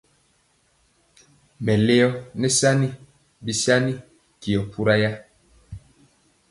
[1.63, 2.09] Mɛleo
[2.39, 2.87] nɛ sani
[3.43, 3.93] bisani
[4.39, 5.11] tyio pura ya.